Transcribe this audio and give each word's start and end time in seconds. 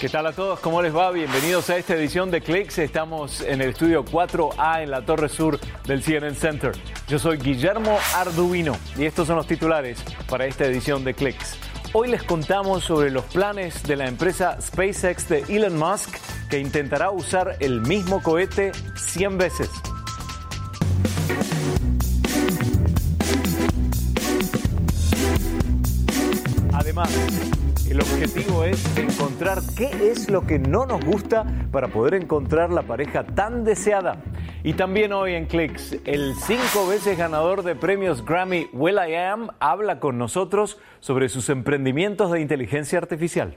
¿Qué 0.00 0.08
tal 0.08 0.28
a 0.28 0.32
todos? 0.32 0.60
¿Cómo 0.60 0.80
les 0.80 0.94
va? 0.94 1.10
Bienvenidos 1.10 1.70
a 1.70 1.76
esta 1.76 1.96
edición 1.96 2.30
de 2.30 2.40
Clicks. 2.40 2.78
Estamos 2.78 3.40
en 3.40 3.60
el 3.60 3.70
estudio 3.70 4.04
4A 4.04 4.84
en 4.84 4.92
la 4.92 5.04
Torre 5.04 5.28
Sur 5.28 5.58
del 5.86 6.04
CNN 6.04 6.36
Center. 6.36 6.70
Yo 7.08 7.18
soy 7.18 7.36
Guillermo 7.36 7.98
Arduino 8.14 8.76
y 8.96 9.06
estos 9.06 9.26
son 9.26 9.34
los 9.34 9.48
titulares 9.48 9.98
para 10.28 10.46
esta 10.46 10.66
edición 10.66 11.02
de 11.02 11.14
Clicks. 11.14 11.56
Hoy 11.92 12.06
les 12.06 12.22
contamos 12.22 12.84
sobre 12.84 13.10
los 13.10 13.24
planes 13.24 13.82
de 13.82 13.96
la 13.96 14.06
empresa 14.06 14.60
SpaceX 14.60 15.28
de 15.28 15.40
Elon 15.48 15.76
Musk 15.76 16.14
que 16.48 16.60
intentará 16.60 17.10
usar 17.10 17.56
el 17.58 17.80
mismo 17.80 18.22
cohete 18.22 18.70
100 18.94 19.36
veces. 19.36 19.68
Además, 26.72 27.10
el 27.90 28.00
objetivo 28.00 28.64
es 28.64 28.84
encontrar 28.98 29.60
qué 29.76 30.10
es 30.10 30.30
lo 30.30 30.46
que 30.46 30.58
no 30.58 30.84
nos 30.84 31.02
gusta 31.04 31.46
para 31.70 31.88
poder 31.88 32.14
encontrar 32.14 32.70
la 32.70 32.82
pareja 32.82 33.24
tan 33.24 33.64
deseada. 33.64 34.22
Y 34.62 34.74
también 34.74 35.12
hoy 35.12 35.34
en 35.34 35.46
Clicks, 35.46 35.96
el 36.04 36.34
cinco 36.34 36.86
veces 36.86 37.16
ganador 37.16 37.62
de 37.62 37.74
premios 37.74 38.24
Grammy 38.24 38.68
Will 38.72 38.96
I 38.96 39.14
Am 39.14 39.48
habla 39.60 40.00
con 40.00 40.18
nosotros 40.18 40.78
sobre 41.00 41.28
sus 41.28 41.48
emprendimientos 41.48 42.30
de 42.30 42.40
inteligencia 42.40 42.98
artificial. 42.98 43.56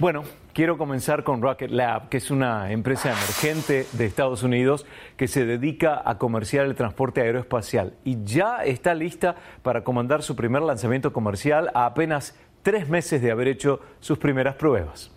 Bueno, 0.00 0.22
quiero 0.54 0.78
comenzar 0.78 1.24
con 1.24 1.42
Rocket 1.42 1.70
Lab, 1.70 2.08
que 2.08 2.16
es 2.16 2.30
una 2.30 2.72
empresa 2.72 3.10
emergente 3.10 3.86
de 3.92 4.06
Estados 4.06 4.42
Unidos 4.42 4.86
que 5.18 5.28
se 5.28 5.44
dedica 5.44 6.00
a 6.02 6.16
comerciar 6.16 6.64
el 6.64 6.74
transporte 6.74 7.20
aeroespacial 7.20 7.92
y 8.02 8.24
ya 8.24 8.64
está 8.64 8.94
lista 8.94 9.36
para 9.62 9.84
comandar 9.84 10.22
su 10.22 10.36
primer 10.36 10.62
lanzamiento 10.62 11.12
comercial 11.12 11.70
a 11.74 11.84
apenas 11.84 12.34
tres 12.62 12.88
meses 12.88 13.20
de 13.20 13.30
haber 13.30 13.48
hecho 13.48 13.80
sus 14.00 14.16
primeras 14.16 14.54
pruebas. 14.54 15.10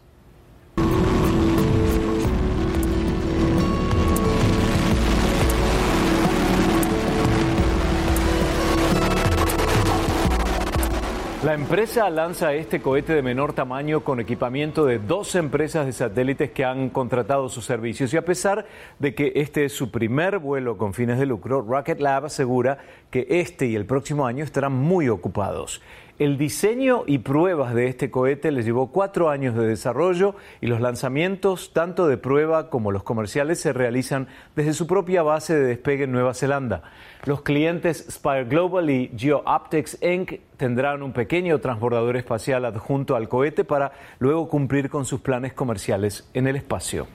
La 11.44 11.55
empresa 11.55 12.09
lanza 12.09 12.53
este 12.53 12.81
cohete 12.81 13.13
de 13.13 13.22
menor 13.22 13.52
tamaño 13.52 14.05
con 14.05 14.22
equipamiento 14.22 14.86
de 14.86 14.97
dos 14.97 15.36
empresas 15.36 15.86
de 15.86 15.91
satélites 15.91 16.52
que 16.52 16.63
han 16.63 16.89
contratado 16.89 17.49
sus 17.49 17.66
servicios 17.66 18.13
y 18.13 18.17
a 18.17 18.23
pesar 18.23 18.66
de 18.99 19.13
que 19.13 19.33
este 19.36 19.66
es 19.66 19.73
su 19.73 19.91
primer 19.91 20.39
vuelo 20.39 20.77
con 20.77 20.94
fines 20.94 21.19
de 21.19 21.25
lucro, 21.25 21.61
Rocket 21.61 21.99
Lab 21.99 22.27
asegura 22.27 22.77
que 23.11 23.27
este 23.30 23.66
y 23.66 23.75
el 23.75 23.86
próximo 23.86 24.25
año 24.25 24.45
estarán 24.45 24.71
muy 24.71 25.09
ocupados. 25.09 25.81
El 26.19 26.38
diseño 26.38 27.06
y 27.08 27.17
pruebas 27.17 27.73
de 27.73 27.88
este 27.88 28.11
cohete 28.11 28.52
les 28.52 28.66
llevó 28.66 28.92
cuatro 28.92 29.31
años 29.31 29.56
de 29.56 29.66
desarrollo 29.66 30.36
y 30.61 30.67
los 30.67 30.80
lanzamientos, 30.80 31.73
tanto 31.73 32.08
de 32.08 32.17
prueba 32.17 32.70
como 32.70 32.92
los 32.92 33.02
comerciales, 33.02 33.59
se 33.59 33.73
realizan 33.73 34.28
desde 34.55 34.73
su 34.73 34.86
propia 34.86 35.23
base 35.23 35.55
de 35.55 35.66
despegue 35.66 36.03
en 36.03 36.11
Nueva 36.11 36.36
Zelanda. 36.36 36.83
Los 37.25 37.42
clientes 37.42 38.05
Spire 38.11 38.45
Global 38.45 38.92
y 38.92 39.11
GeoOptics 39.17 39.97
Inc. 40.03 40.33
tendrán 40.55 41.02
un 41.02 41.14
pequeño 41.14 41.59
transbordador 41.59 42.16
espacial 42.16 42.66
adjunto 42.66 43.16
al 43.16 43.27
cohete 43.27 43.64
para 43.64 43.94
luego 44.20 44.48
cumplir 44.48 44.92
con 44.92 45.05
sus 45.05 45.20
planes 45.20 45.53
comerciales 45.53 46.30
en 46.36 46.45
el 46.45 46.55
espacio. 46.55 47.08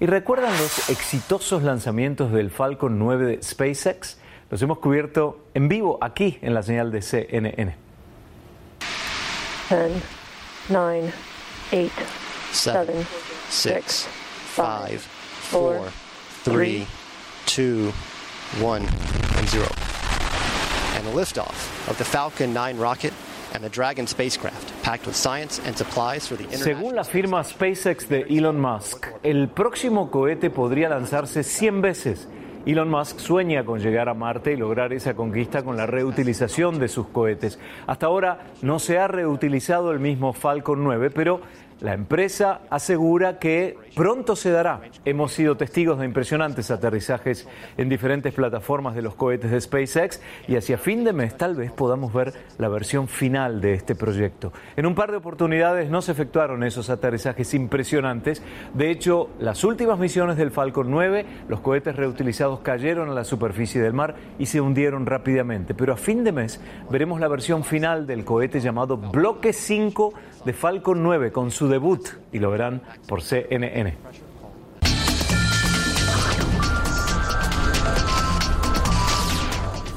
¿Y 0.00 0.06
recuerdan 0.06 0.52
los 0.52 0.90
exitosos 0.90 1.62
lanzamientos 1.62 2.30
del 2.30 2.50
Falcon 2.50 2.98
9 2.98 3.24
de 3.24 3.42
SpaceX? 3.42 4.18
Los 4.50 4.60
hemos 4.62 4.78
cubierto 4.78 5.46
en 5.54 5.68
vivo 5.68 5.98
aquí 6.00 6.38
en 6.42 6.54
la 6.54 6.62
señal 6.62 6.92
de 6.92 7.00
CNN. 7.00 7.76
10, 9.70 10.02
9, 10.68 11.12
8, 11.72 11.90
7, 12.52 13.06
6, 13.48 14.08
5, 14.54 15.00
4, 15.50 15.84
3, 16.44 16.86
2, 17.46 17.92
1, 18.60 18.82
and 18.82 19.48
0. 19.48 19.66
And 20.96 21.06
the 21.06 21.12
liftoff 21.12 21.88
of 21.88 21.96
the 21.96 22.04
Falcon 22.04 22.52
9 22.52 22.78
rocket 22.78 23.12
and 23.54 23.62
the 23.62 23.70
Dragon 23.70 24.06
spacecraft, 24.06 24.72
packed 24.82 25.06
with 25.06 25.16
science 25.16 25.60
and 25.64 25.76
supplies 25.76 26.26
for 26.26 26.36
the 26.36 26.44
Según 26.56 26.94
la 26.94 27.04
firma 27.04 27.42
SpaceX 27.44 28.08
de 28.08 28.26
Elon 28.28 28.60
Musk, 28.60 29.06
el 29.22 29.48
próximo 29.48 30.10
cohete 30.10 30.50
podría 30.50 30.88
lanzarse 30.88 31.42
100 31.42 31.80
veces 31.80 32.28
Elon 32.66 32.88
Musk 32.88 33.18
sueña 33.18 33.64
con 33.64 33.80
llegar 33.80 34.08
a 34.08 34.14
Marte 34.14 34.52
y 34.52 34.56
lograr 34.56 34.94
esa 34.94 35.14
conquista 35.14 35.62
con 35.62 35.76
la 35.76 35.84
reutilización 35.84 36.78
de 36.78 36.88
sus 36.88 37.06
cohetes. 37.08 37.58
Hasta 37.86 38.06
ahora 38.06 38.46
no 38.62 38.78
se 38.78 38.98
ha 38.98 39.06
reutilizado 39.06 39.92
el 39.92 40.00
mismo 40.00 40.32
Falcon 40.32 40.82
9, 40.82 41.10
pero 41.10 41.40
la 41.84 41.92
empresa 41.92 42.62
asegura 42.70 43.38
que 43.38 43.76
pronto 43.94 44.36
se 44.36 44.50
dará. 44.50 44.80
Hemos 45.04 45.34
sido 45.34 45.58
testigos 45.58 45.98
de 45.98 46.06
impresionantes 46.06 46.70
aterrizajes 46.70 47.46
en 47.76 47.90
diferentes 47.90 48.32
plataformas 48.32 48.94
de 48.94 49.02
los 49.02 49.14
cohetes 49.14 49.50
de 49.50 49.60
SpaceX 49.60 50.18
y 50.48 50.56
hacia 50.56 50.78
fin 50.78 51.04
de 51.04 51.12
mes 51.12 51.36
tal 51.36 51.54
vez 51.54 51.70
podamos 51.72 52.10
ver 52.14 52.32
la 52.56 52.70
versión 52.70 53.06
final 53.06 53.60
de 53.60 53.74
este 53.74 53.94
proyecto. 53.94 54.50
En 54.76 54.86
un 54.86 54.94
par 54.94 55.10
de 55.10 55.18
oportunidades 55.18 55.90
no 55.90 56.00
se 56.00 56.12
efectuaron 56.12 56.64
esos 56.64 56.88
aterrizajes 56.88 57.52
impresionantes. 57.52 58.42
De 58.72 58.90
hecho, 58.90 59.28
las 59.38 59.62
últimas 59.62 59.98
misiones 59.98 60.38
del 60.38 60.52
Falcon 60.52 60.90
9, 60.90 61.26
los 61.48 61.60
cohetes 61.60 61.96
reutilizados 61.96 62.60
cayeron 62.60 63.10
a 63.10 63.14
la 63.14 63.24
superficie 63.24 63.82
del 63.82 63.92
mar 63.92 64.14
y 64.38 64.46
se 64.46 64.62
hundieron 64.62 65.04
rápidamente. 65.04 65.74
Pero 65.74 65.92
a 65.92 65.98
fin 65.98 66.24
de 66.24 66.32
mes 66.32 66.62
veremos 66.90 67.20
la 67.20 67.28
versión 67.28 67.62
final 67.62 68.06
del 68.06 68.24
cohete 68.24 68.60
llamado 68.60 68.96
Bloque 68.96 69.52
5 69.52 70.14
de 70.44 70.52
Falcon 70.52 71.02
9 71.02 71.32
con 71.32 71.50
su 71.50 71.68
debut 71.68 72.06
y 72.32 72.38
lo 72.38 72.50
verán 72.50 72.82
por 73.08 73.22
CNN. 73.22 73.94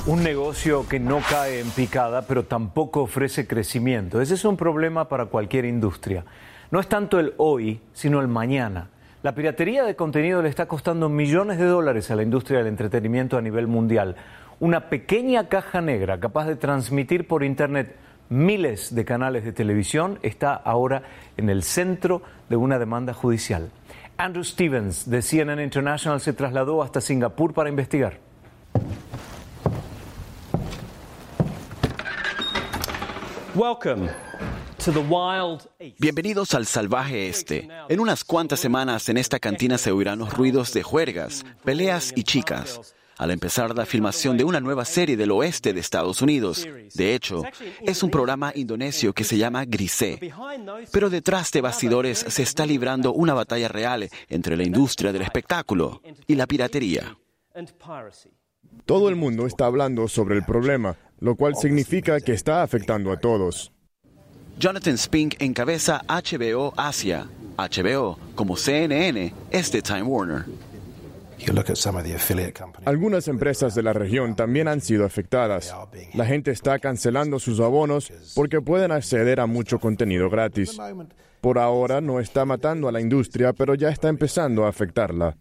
Un 0.05 0.23
negocio 0.23 0.87
que 0.87 1.01
no 1.01 1.19
cae 1.29 1.59
en 1.59 1.69
picada, 1.71 2.21
pero 2.21 2.45
tampoco 2.45 3.01
ofrece 3.01 3.45
crecimiento. 3.45 4.21
Ese 4.21 4.35
es 4.35 4.45
un 4.45 4.55
problema 4.55 5.09
para 5.09 5.25
cualquier 5.25 5.65
industria. 5.65 6.23
No 6.71 6.79
es 6.79 6.87
tanto 6.87 7.19
el 7.19 7.33
hoy, 7.35 7.81
sino 7.91 8.21
el 8.21 8.29
mañana. 8.29 8.89
La 9.21 9.35
piratería 9.35 9.83
de 9.83 9.97
contenido 9.97 10.41
le 10.41 10.47
está 10.47 10.65
costando 10.65 11.09
millones 11.09 11.57
de 11.57 11.65
dólares 11.65 12.09
a 12.09 12.15
la 12.15 12.23
industria 12.23 12.59
del 12.59 12.67
entretenimiento 12.67 13.37
a 13.37 13.41
nivel 13.41 13.67
mundial. 13.67 14.15
Una 14.61 14.89
pequeña 14.89 15.49
caja 15.49 15.81
negra 15.81 16.21
capaz 16.21 16.45
de 16.45 16.55
transmitir 16.55 17.27
por 17.27 17.43
Internet 17.43 17.93
miles 18.29 18.93
de 18.93 19.05
canales 19.05 19.43
de 19.43 19.53
televisión 19.53 20.19
está 20.21 20.53
ahora 20.53 21.03
en 21.37 21.49
el 21.49 21.63
centro 21.63 22.21
de 22.49 22.55
una 22.55 22.79
demanda 22.79 23.13
judicial. 23.13 23.69
Andrew 24.17 24.43
Stevens 24.43 25.09
de 25.09 25.21
CNN 25.21 25.63
International 25.63 26.19
se 26.19 26.33
trasladó 26.33 26.81
hasta 26.81 27.01
Singapur 27.01 27.53
para 27.53 27.69
investigar. 27.69 28.19
Bienvenidos 35.99 36.53
al 36.53 36.65
salvaje 36.65 37.27
este. 37.27 37.67
En 37.89 37.99
unas 37.99 38.23
cuantas 38.23 38.59
semanas 38.59 39.09
en 39.09 39.17
esta 39.17 39.39
cantina 39.39 39.77
se 39.77 39.91
oirán 39.91 40.19
los 40.19 40.33
ruidos 40.33 40.73
de 40.73 40.83
juergas, 40.83 41.43
peleas 41.63 42.13
y 42.15 42.23
chicas 42.23 42.95
al 43.17 43.31
empezar 43.31 43.75
la 43.75 43.85
filmación 43.85 44.37
de 44.37 44.43
una 44.43 44.59
nueva 44.59 44.85
serie 44.85 45.17
del 45.17 45.31
oeste 45.31 45.73
de 45.73 45.79
Estados 45.79 46.21
Unidos. 46.21 46.67
De 46.93 47.15
hecho, 47.15 47.43
es 47.81 48.03
un 48.03 48.09
programa 48.09 48.51
indonesio 48.55 49.13
que 49.13 49.23
se 49.23 49.37
llama 49.37 49.65
Grise. 49.65 50.19
Pero 50.91 51.09
detrás 51.09 51.51
de 51.51 51.61
bastidores 51.61 52.25
se 52.27 52.43
está 52.43 52.65
librando 52.65 53.13
una 53.13 53.33
batalla 53.33 53.67
real 53.67 54.09
entre 54.29 54.57
la 54.57 54.63
industria 54.63 55.11
del 55.11 55.23
espectáculo 55.23 56.01
y 56.27 56.35
la 56.35 56.47
piratería. 56.47 57.17
Todo 58.85 59.09
el 59.09 59.15
mundo 59.15 59.47
está 59.47 59.65
hablando 59.65 60.07
sobre 60.07 60.35
el 60.35 60.43
problema, 60.43 60.97
lo 61.19 61.35
cual 61.35 61.55
significa 61.55 62.19
que 62.21 62.33
está 62.33 62.61
afectando 62.61 63.11
a 63.11 63.19
todos. 63.19 63.71
Jonathan 64.59 64.97
Spink 64.97 65.35
encabeza 65.39 66.01
HBO 66.07 66.73
Asia. 66.77 67.27
HBO, 67.57 68.19
como 68.35 68.55
CNN, 68.55 69.33
es 69.49 69.71
de 69.71 69.81
Time 69.81 70.03
Warner. 70.03 70.45
Algunas 72.85 73.27
empresas 73.27 73.75
de 73.75 73.83
la 73.83 73.93
región 73.93 74.35
también 74.35 74.67
han 74.67 74.81
sido 74.81 75.05
afectadas. 75.05 75.75
La 76.13 76.25
gente 76.25 76.51
está 76.51 76.79
cancelando 76.79 77.39
sus 77.39 77.59
abonos 77.59 78.11
porque 78.35 78.61
pueden 78.61 78.91
acceder 78.91 79.39
a 79.39 79.45
mucho 79.45 79.79
contenido 79.79 80.29
gratis. 80.29 80.77
Por 81.41 81.59
ahora 81.59 82.01
no 82.01 82.19
está 82.19 82.45
matando 82.45 82.87
a 82.87 82.91
la 82.91 83.01
industria, 83.01 83.53
pero 83.53 83.75
ya 83.75 83.89
está 83.89 84.09
empezando 84.09 84.65
a 84.65 84.69
afectarla. 84.69 85.37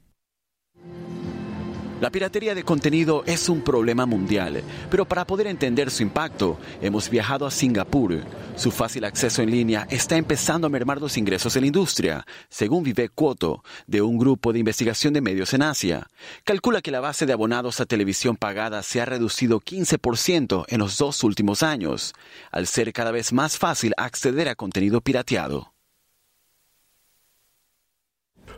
La 1.99 2.11
piratería 2.11 2.55
de 2.55 2.63
contenido 2.63 3.25
es 3.25 3.49
un 3.49 3.63
problema 3.63 4.05
mundial, 4.05 4.63
pero 4.91 5.07
para 5.07 5.27
poder 5.27 5.47
entender 5.47 5.91
su 5.91 6.03
impacto, 6.03 6.59
hemos 6.83 7.09
viajado 7.09 7.47
a 7.47 7.51
Singapur. 7.51 8.23
Su 8.55 8.71
fácil 8.71 9.07
acceso 9.07 9.41
en 9.41 9.51
línea 9.51 9.87
está 9.89 10.17
empezando 10.17 10.67
a 10.67 10.71
mermar 10.71 11.01
los 11.01 11.17
ingresos 11.17 11.55
de 11.55 11.63
la 11.63 11.69
industria, 11.69 12.27
según 12.51 12.85
Vivek 12.85 13.13
Cuoto, 13.15 13.65
de 13.87 14.03
un 14.03 14.19
grupo 14.19 14.53
de 14.53 14.59
investigación 14.59 15.15
de 15.15 15.23
medios 15.23 15.55
en 15.55 15.63
Asia. 15.63 16.07
Calcula 16.45 16.83
que 16.83 16.91
la 16.91 17.01
base 17.01 17.25
de 17.25 17.33
abonados 17.33 17.81
a 17.81 17.87
televisión 17.87 18.37
pagada 18.37 18.83
se 18.83 19.01
ha 19.01 19.07
reducido 19.07 19.61
15% 19.61 20.67
en 20.69 20.79
los 20.79 20.99
dos 20.99 21.25
últimos 21.25 21.63
años, 21.63 22.13
al 22.53 22.67
ser 22.67 22.93
cada 22.93 23.11
vez 23.11 23.33
más 23.33 23.57
fácil 23.57 23.95
acceder 23.97 24.51
a 24.51 24.55
contenido 24.55 25.01
pirateado. 25.01 25.76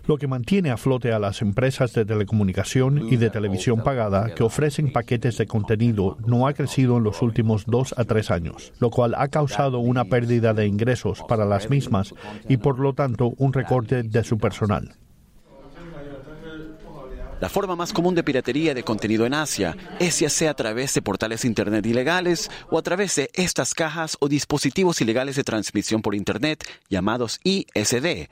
Lo 0.08 0.16
que 0.16 0.26
mantiene 0.26 0.70
a 0.70 0.78
flote 0.78 1.12
a 1.12 1.18
las 1.18 1.42
empresas 1.42 1.92
de 1.92 2.06
telecomunicación 2.06 3.12
y 3.12 3.16
de 3.16 3.28
televisión 3.28 3.82
pagada 3.84 4.34
que 4.34 4.42
ofrecen 4.42 4.90
paquetes 4.90 5.36
de 5.36 5.46
contenido 5.46 6.16
no 6.26 6.48
ha 6.48 6.54
crecido 6.54 6.96
en 6.96 7.04
los 7.04 7.20
últimos 7.20 7.66
dos 7.66 7.94
a 7.98 8.04
tres 8.04 8.30
años, 8.30 8.72
lo 8.80 8.88
cual 8.88 9.14
ha 9.18 9.28
causado 9.28 9.80
una 9.80 10.06
pérdida 10.06 10.54
de 10.54 10.66
ingresos 10.66 11.22
para 11.28 11.44
las 11.44 11.68
mismas 11.68 12.14
y 12.48 12.56
por 12.56 12.78
lo 12.78 12.94
tanto 12.94 13.34
un 13.36 13.52
recorte 13.52 14.02
de 14.02 14.24
su 14.24 14.38
personal. 14.38 14.96
La 17.38 17.50
forma 17.50 17.76
más 17.76 17.92
común 17.92 18.14
de 18.14 18.24
piratería 18.24 18.72
de 18.72 18.82
contenido 18.82 19.26
en 19.26 19.34
Asia 19.34 19.76
es 20.00 20.20
ya 20.20 20.30
sea 20.30 20.52
a 20.52 20.54
través 20.54 20.94
de 20.94 21.02
portales 21.02 21.44
Internet 21.44 21.84
ilegales 21.84 22.50
o 22.70 22.78
a 22.78 22.82
través 22.82 23.14
de 23.16 23.30
estas 23.34 23.74
cajas 23.74 24.16
o 24.20 24.28
dispositivos 24.28 25.02
ilegales 25.02 25.36
de 25.36 25.44
transmisión 25.44 26.00
por 26.00 26.14
Internet 26.14 26.64
llamados 26.88 27.40
ISD 27.44 28.28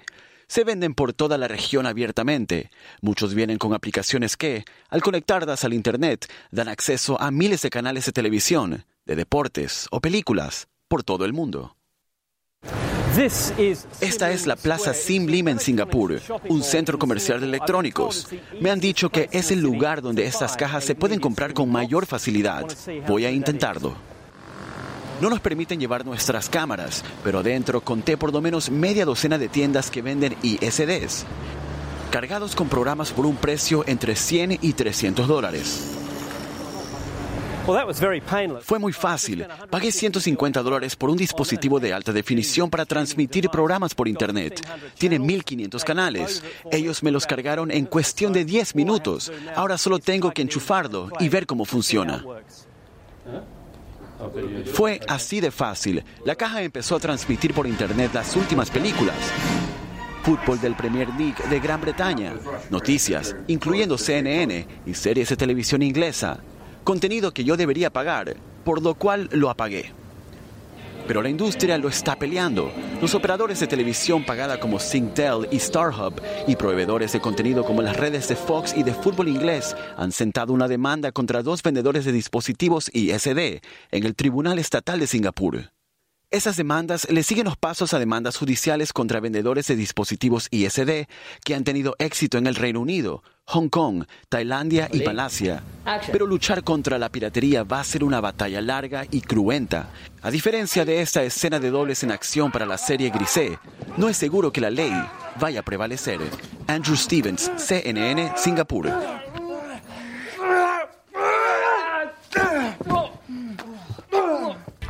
se 0.48 0.64
venden 0.64 0.94
por 0.94 1.12
toda 1.12 1.38
la 1.38 1.48
región 1.48 1.86
abiertamente. 1.86 2.70
Muchos 3.00 3.34
vienen 3.34 3.58
con 3.58 3.74
aplicaciones 3.74 4.36
que, 4.36 4.64
al 4.88 5.02
conectarlas 5.02 5.64
al 5.64 5.74
Internet, 5.74 6.26
dan 6.50 6.68
acceso 6.68 7.20
a 7.20 7.30
miles 7.30 7.62
de 7.62 7.70
canales 7.70 8.06
de 8.06 8.12
televisión, 8.12 8.84
de 9.04 9.16
deportes 9.16 9.86
o 9.90 10.00
películas 10.00 10.68
por 10.88 11.02
todo 11.02 11.24
el 11.24 11.32
mundo. 11.32 11.76
Esta 14.00 14.30
es 14.30 14.46
la 14.46 14.56
Plaza 14.56 14.92
Sim 14.92 15.26
Lim 15.26 15.48
en 15.48 15.58
Singapur, 15.58 16.20
un 16.50 16.62
centro 16.62 16.98
comercial 16.98 17.40
de 17.40 17.46
electrónicos. 17.46 18.28
Me 18.60 18.70
han 18.70 18.78
dicho 18.78 19.08
que 19.08 19.30
es 19.32 19.50
el 19.50 19.60
lugar 19.60 20.02
donde 20.02 20.26
estas 20.26 20.54
cajas 20.54 20.84
se 20.84 20.94
pueden 20.94 21.18
comprar 21.18 21.54
con 21.54 21.70
mayor 21.70 22.04
facilidad. 22.04 22.66
Voy 23.06 23.24
a 23.24 23.30
intentarlo. 23.30 23.96
No 25.20 25.30
nos 25.30 25.40
permiten 25.40 25.80
llevar 25.80 26.04
nuestras 26.04 26.48
cámaras, 26.50 27.02
pero 27.24 27.38
adentro 27.38 27.80
conté 27.80 28.18
por 28.18 28.32
lo 28.32 28.42
menos 28.42 28.70
media 28.70 29.06
docena 29.06 29.38
de 29.38 29.48
tiendas 29.48 29.90
que 29.90 30.02
venden 30.02 30.36
ISDs, 30.42 31.24
cargados 32.10 32.54
con 32.54 32.68
programas 32.68 33.12
por 33.12 33.24
un 33.24 33.36
precio 33.36 33.82
entre 33.86 34.14
100 34.14 34.58
y 34.60 34.72
300 34.74 35.26
dólares. 35.26 35.92
Fue 38.62 38.78
muy 38.78 38.92
fácil. 38.92 39.44
Pagué 39.70 39.90
150 39.90 40.62
dólares 40.62 40.94
por 40.94 41.10
un 41.10 41.16
dispositivo 41.16 41.80
de 41.80 41.92
alta 41.92 42.12
definición 42.12 42.70
para 42.70 42.84
transmitir 42.84 43.48
programas 43.48 43.94
por 43.94 44.06
Internet. 44.06 44.64
Tiene 44.96 45.18
1500 45.18 45.82
canales. 45.82 46.44
Ellos 46.70 47.02
me 47.02 47.10
los 47.10 47.26
cargaron 47.26 47.72
en 47.72 47.86
cuestión 47.86 48.32
de 48.32 48.44
10 48.44 48.76
minutos. 48.76 49.32
Ahora 49.56 49.78
solo 49.78 49.98
tengo 49.98 50.30
que 50.30 50.42
enchufarlo 50.42 51.10
y 51.18 51.28
ver 51.28 51.46
cómo 51.46 51.64
funciona. 51.64 52.22
Fue 54.72 55.00
así 55.08 55.40
de 55.40 55.50
fácil. 55.50 56.04
La 56.24 56.34
caja 56.34 56.62
empezó 56.62 56.96
a 56.96 57.00
transmitir 57.00 57.54
por 57.54 57.66
internet 57.66 58.10
las 58.14 58.34
últimas 58.36 58.70
películas. 58.70 59.16
Fútbol 60.22 60.60
del 60.60 60.74
Premier 60.74 61.08
League 61.10 61.36
de 61.48 61.60
Gran 61.60 61.80
Bretaña, 61.80 62.34
noticias, 62.70 63.36
incluyendo 63.46 63.96
CNN 63.96 64.66
y 64.84 64.94
series 64.94 65.28
de 65.28 65.36
televisión 65.36 65.82
inglesa, 65.82 66.40
contenido 66.82 67.32
que 67.32 67.44
yo 67.44 67.56
debería 67.56 67.92
pagar, 67.92 68.34
por 68.64 68.82
lo 68.82 68.94
cual 68.94 69.28
lo 69.30 69.50
apagué. 69.50 69.92
Pero 71.06 71.22
la 71.22 71.28
industria 71.28 71.78
lo 71.78 71.88
está 71.88 72.16
peleando. 72.16 72.72
Los 73.00 73.14
operadores 73.14 73.60
de 73.60 73.66
televisión 73.66 74.24
pagada 74.24 74.58
como 74.58 74.78
Singtel 74.78 75.48
y 75.50 75.58
StarHub 75.58 76.20
y 76.46 76.56
proveedores 76.56 77.12
de 77.12 77.20
contenido 77.20 77.64
como 77.64 77.82
las 77.82 77.96
redes 77.96 78.28
de 78.28 78.36
Fox 78.36 78.74
y 78.76 78.82
de 78.82 78.94
fútbol 78.94 79.28
inglés 79.28 79.76
han 79.96 80.12
sentado 80.12 80.52
una 80.52 80.68
demanda 80.68 81.12
contra 81.12 81.42
dos 81.42 81.62
vendedores 81.62 82.04
de 82.04 82.12
dispositivos 82.12 82.90
ISD 82.92 83.60
en 83.90 84.04
el 84.04 84.14
Tribunal 84.14 84.58
Estatal 84.58 84.98
de 84.98 85.06
Singapur. 85.06 85.72
Esas 86.30 86.56
demandas 86.56 87.08
le 87.08 87.22
siguen 87.22 87.44
los 87.44 87.56
pasos 87.56 87.94
a 87.94 88.00
demandas 88.00 88.36
judiciales 88.36 88.92
contra 88.92 89.20
vendedores 89.20 89.68
de 89.68 89.76
dispositivos 89.76 90.48
ISD 90.50 91.06
que 91.44 91.54
han 91.54 91.62
tenido 91.62 91.94
éxito 92.00 92.36
en 92.36 92.48
el 92.48 92.56
Reino 92.56 92.80
Unido, 92.80 93.22
Hong 93.48 93.68
Kong, 93.68 94.04
Tailandia 94.28 94.88
y 94.92 95.02
Malasia. 95.02 95.62
Pero 96.10 96.26
luchar 96.26 96.64
contra 96.64 96.98
la 96.98 97.10
piratería 97.10 97.62
va 97.62 97.78
a 97.78 97.84
ser 97.84 98.02
una 98.02 98.20
batalla 98.20 98.60
larga 98.60 99.04
y 99.08 99.20
cruenta. 99.20 99.90
A 100.22 100.30
diferencia 100.32 100.84
de 100.84 101.00
esta 101.00 101.22
escena 101.22 101.60
de 101.60 101.70
dobles 101.70 102.02
en 102.02 102.10
acción 102.10 102.50
para 102.50 102.66
la 102.66 102.76
serie 102.76 103.10
Grisé, 103.10 103.58
no 103.96 104.08
es 104.08 104.16
seguro 104.16 104.50
que 104.50 104.60
la 104.60 104.70
ley 104.70 104.92
vaya 105.38 105.60
a 105.60 105.62
prevalecer. 105.62 106.18
Andrew 106.66 106.96
Stevens, 106.96 107.52
CNN, 107.56 108.32
Singapur. 108.36 108.90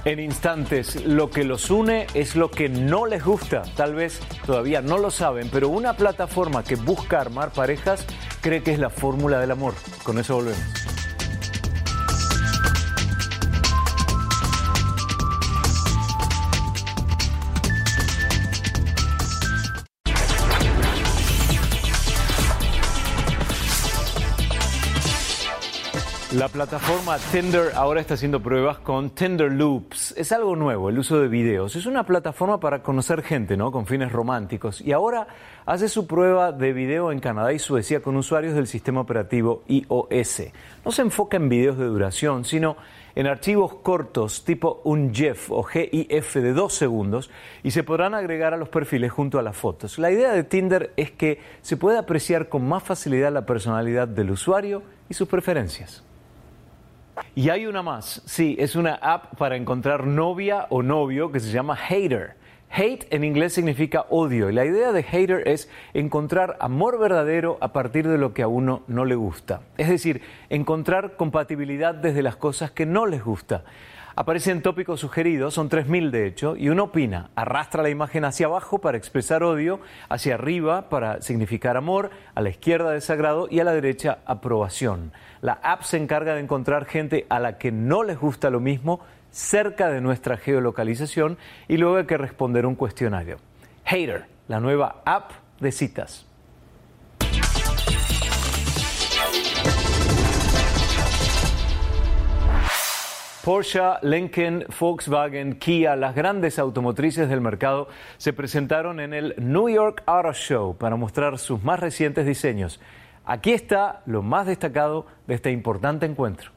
En 0.06 0.20
instantes, 0.20 1.04
lo 1.04 1.30
que 1.30 1.42
los 1.42 1.68
une 1.68 2.06
es 2.14 2.36
lo 2.36 2.48
que 2.48 2.68
no 2.68 3.06
les 3.06 3.24
gusta. 3.24 3.62
Tal 3.74 3.96
vez 3.96 4.20
todavía 4.46 4.80
no 4.80 4.98
lo 4.98 5.10
saben, 5.10 5.50
pero 5.50 5.68
una 5.68 5.94
plataforma 5.94 6.62
que 6.62 6.76
busca 6.76 7.20
armar 7.20 7.50
parejas 7.50 8.06
cree 8.46 8.62
que 8.62 8.72
es 8.72 8.78
la 8.78 8.90
fórmula 8.90 9.40
del 9.40 9.50
amor. 9.50 9.74
Con 10.04 10.20
eso 10.20 10.36
volvemos. 10.36 10.95
La 26.36 26.48
plataforma 26.48 27.16
Tinder 27.32 27.72
ahora 27.74 28.02
está 28.02 28.12
haciendo 28.12 28.42
pruebas 28.42 28.76
con 28.80 29.08
Tinder 29.08 29.50
Loops. 29.50 30.12
Es 30.18 30.32
algo 30.32 30.54
nuevo, 30.54 30.90
el 30.90 30.98
uso 30.98 31.18
de 31.18 31.28
videos. 31.28 31.76
Es 31.76 31.86
una 31.86 32.04
plataforma 32.04 32.60
para 32.60 32.82
conocer 32.82 33.22
gente, 33.22 33.56
¿no? 33.56 33.72
Con 33.72 33.86
fines 33.86 34.12
románticos. 34.12 34.82
Y 34.82 34.92
ahora 34.92 35.28
hace 35.64 35.88
su 35.88 36.06
prueba 36.06 36.52
de 36.52 36.74
video 36.74 37.10
en 37.10 37.20
Canadá 37.20 37.54
y 37.54 37.58
Suecia 37.58 38.02
con 38.02 38.16
usuarios 38.16 38.54
del 38.54 38.66
sistema 38.66 39.00
operativo 39.00 39.62
iOS. 39.66 40.42
No 40.84 40.92
se 40.92 41.00
enfoca 41.00 41.38
en 41.38 41.48
videos 41.48 41.78
de 41.78 41.86
duración, 41.86 42.44
sino 42.44 42.76
en 43.14 43.26
archivos 43.26 43.76
cortos 43.76 44.44
tipo 44.44 44.82
un 44.84 45.14
GIF 45.14 45.50
o 45.50 45.62
GIF 45.62 46.34
de 46.34 46.52
dos 46.52 46.74
segundos 46.74 47.30
y 47.62 47.70
se 47.70 47.82
podrán 47.82 48.14
agregar 48.14 48.52
a 48.52 48.58
los 48.58 48.68
perfiles 48.68 49.10
junto 49.10 49.38
a 49.38 49.42
las 49.42 49.56
fotos. 49.56 49.98
La 49.98 50.10
idea 50.10 50.32
de 50.32 50.44
Tinder 50.44 50.92
es 50.98 51.12
que 51.12 51.40
se 51.62 51.78
pueda 51.78 52.00
apreciar 52.00 52.50
con 52.50 52.68
más 52.68 52.82
facilidad 52.82 53.32
la 53.32 53.46
personalidad 53.46 54.06
del 54.06 54.32
usuario 54.32 54.82
y 55.08 55.14
sus 55.14 55.28
preferencias. 55.28 56.04
Y 57.34 57.50
hay 57.50 57.66
una 57.66 57.82
más, 57.82 58.22
sí, 58.26 58.56
es 58.58 58.76
una 58.76 58.94
app 58.94 59.36
para 59.36 59.56
encontrar 59.56 60.06
novia 60.06 60.66
o 60.70 60.82
novio 60.82 61.32
que 61.32 61.40
se 61.40 61.50
llama 61.50 61.76
Hater. 61.76 62.34
Hate 62.70 63.06
en 63.10 63.24
inglés 63.24 63.54
significa 63.54 64.06
odio 64.10 64.50
y 64.50 64.52
la 64.52 64.64
idea 64.64 64.92
de 64.92 65.02
hater 65.02 65.46
es 65.48 65.70
encontrar 65.94 66.56
amor 66.60 66.98
verdadero 66.98 67.58
a 67.60 67.72
partir 67.72 68.06
de 68.08 68.18
lo 68.18 68.34
que 68.34 68.42
a 68.42 68.48
uno 68.48 68.82
no 68.86 69.04
le 69.04 69.14
gusta. 69.14 69.62
Es 69.78 69.88
decir, 69.88 70.20
encontrar 70.50 71.16
compatibilidad 71.16 71.94
desde 71.94 72.22
las 72.22 72.36
cosas 72.36 72.70
que 72.72 72.84
no 72.84 73.06
les 73.06 73.24
gusta. 73.24 73.64
Aparecen 74.18 74.62
tópicos 74.62 75.00
sugeridos, 75.00 75.52
son 75.52 75.68
3.000 75.68 76.08
de 76.08 76.26
hecho, 76.26 76.56
y 76.56 76.70
uno 76.70 76.84
opina, 76.84 77.28
arrastra 77.34 77.82
la 77.82 77.90
imagen 77.90 78.24
hacia 78.24 78.46
abajo 78.46 78.78
para 78.78 78.96
expresar 78.96 79.42
odio, 79.42 79.78
hacia 80.08 80.36
arriba 80.36 80.88
para 80.88 81.20
significar 81.20 81.76
amor, 81.76 82.08
a 82.34 82.40
la 82.40 82.48
izquierda 82.48 82.92
desagrado 82.92 83.46
y 83.50 83.60
a 83.60 83.64
la 83.64 83.74
derecha 83.74 84.20
aprobación. 84.24 85.12
La 85.42 85.60
app 85.62 85.82
se 85.82 85.98
encarga 85.98 86.34
de 86.34 86.40
encontrar 86.40 86.86
gente 86.86 87.26
a 87.28 87.38
la 87.40 87.58
que 87.58 87.70
no 87.72 88.04
les 88.04 88.18
gusta 88.18 88.48
lo 88.48 88.58
mismo 88.58 89.00
cerca 89.30 89.90
de 89.90 90.00
nuestra 90.00 90.38
geolocalización 90.38 91.36
y 91.68 91.76
luego 91.76 91.96
hay 91.96 92.06
que 92.06 92.16
responder 92.16 92.64
un 92.64 92.74
cuestionario. 92.74 93.36
Hater, 93.84 94.24
la 94.48 94.60
nueva 94.60 95.02
app 95.04 95.32
de 95.60 95.72
citas. 95.72 96.25
Porsche, 103.46 104.00
Lincoln, 104.02 104.64
Volkswagen, 104.76 105.60
Kia, 105.60 105.94
las 105.94 106.16
grandes 106.16 106.58
automotrices 106.58 107.28
del 107.28 107.40
mercado 107.40 107.86
se 108.16 108.32
presentaron 108.32 108.98
en 108.98 109.14
el 109.14 109.36
New 109.38 109.68
York 109.68 110.02
Auto 110.04 110.32
Show 110.32 110.76
para 110.76 110.96
mostrar 110.96 111.38
sus 111.38 111.62
más 111.62 111.78
recientes 111.78 112.26
diseños. 112.26 112.80
Aquí 113.24 113.52
está 113.52 114.02
lo 114.04 114.22
más 114.22 114.48
destacado 114.48 115.06
de 115.28 115.36
este 115.36 115.52
importante 115.52 116.06
encuentro. 116.06 116.50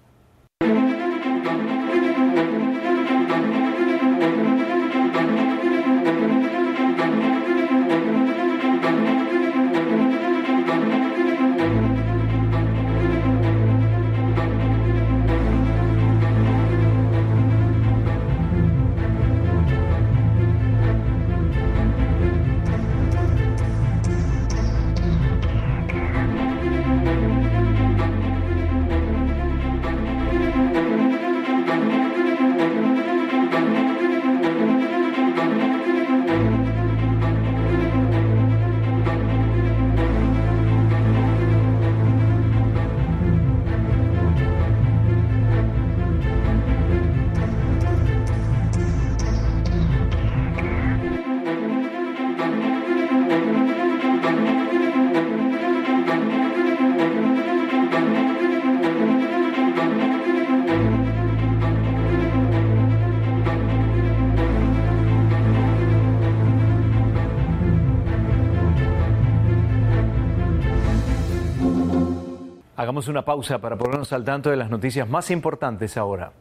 Una 73.09 73.25
pausa 73.25 73.59
para 73.59 73.77
ponernos 73.77 74.13
al 74.13 74.23
tanto 74.23 74.49
de 74.49 74.55
las 74.55 74.69
noticias 74.69 75.09
más 75.09 75.31
importantes 75.31 75.97
ahora. 75.97 76.31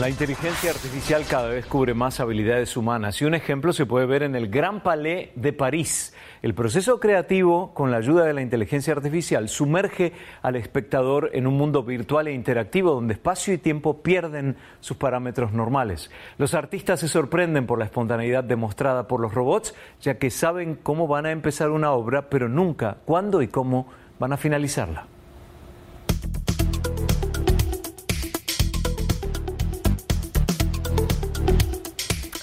La 0.00 0.08
inteligencia 0.08 0.70
artificial 0.70 1.26
cada 1.28 1.50
vez 1.50 1.66
cubre 1.66 1.92
más 1.92 2.20
habilidades 2.20 2.74
humanas 2.74 3.20
y 3.20 3.26
un 3.26 3.34
ejemplo 3.34 3.74
se 3.74 3.84
puede 3.84 4.06
ver 4.06 4.22
en 4.22 4.34
el 4.34 4.48
Gran 4.48 4.82
Palais 4.82 5.28
de 5.34 5.52
París. 5.52 6.14
El 6.40 6.54
proceso 6.54 6.98
creativo, 6.98 7.74
con 7.74 7.90
la 7.90 7.98
ayuda 7.98 8.24
de 8.24 8.32
la 8.32 8.40
inteligencia 8.40 8.94
artificial, 8.94 9.50
sumerge 9.50 10.14
al 10.40 10.56
espectador 10.56 11.28
en 11.34 11.46
un 11.46 11.58
mundo 11.58 11.82
virtual 11.82 12.28
e 12.28 12.32
interactivo 12.32 12.94
donde 12.94 13.12
espacio 13.12 13.52
y 13.52 13.58
tiempo 13.58 14.02
pierden 14.02 14.56
sus 14.80 14.96
parámetros 14.96 15.52
normales. 15.52 16.10
Los 16.38 16.54
artistas 16.54 17.00
se 17.00 17.08
sorprenden 17.08 17.66
por 17.66 17.78
la 17.78 17.84
espontaneidad 17.84 18.42
demostrada 18.42 19.06
por 19.06 19.20
los 19.20 19.34
robots, 19.34 19.74
ya 20.00 20.14
que 20.14 20.30
saben 20.30 20.76
cómo 20.76 21.08
van 21.08 21.26
a 21.26 21.30
empezar 21.30 21.68
una 21.68 21.92
obra, 21.92 22.30
pero 22.30 22.48
nunca 22.48 22.96
cuándo 23.04 23.42
y 23.42 23.48
cómo 23.48 23.86
van 24.18 24.32
a 24.32 24.38
finalizarla. 24.38 25.19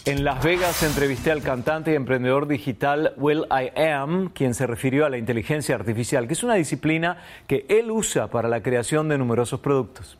En 0.08 0.24
Las 0.24 0.42
Vegas 0.42 0.84
entrevisté 0.84 1.32
al 1.32 1.44
cantante 1.44 1.92
y 1.92 1.96
emprendedor 1.96 2.48
digital 2.48 3.14
Will 3.18 3.46
I 3.52 3.78
Am, 3.78 4.30
quien 4.30 4.54
se 4.54 4.66
refirió 4.66 5.06
a 5.06 5.10
la 5.10 5.18
inteligencia 5.18 5.76
artificial, 5.76 6.28
que 6.28 6.34
es 6.34 6.44
una 6.44 6.54
disciplina 6.54 7.22
que 7.46 7.66
él 7.68 7.92
usa 7.92 8.30
para 8.30 8.48
la 8.48 8.64
creación 8.64 9.10
de 9.10 9.18
numerosos 9.18 9.60
productos. 9.60 10.18